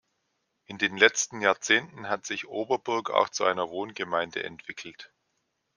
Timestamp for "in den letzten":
0.65-1.41